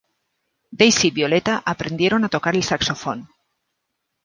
Daisy 0.71 1.09
y 1.09 1.11
Violeta 1.11 1.61
aprendieron 1.63 2.25
a 2.25 2.29
tocar 2.29 2.55
el 2.55 2.63
saxofón. 2.63 3.29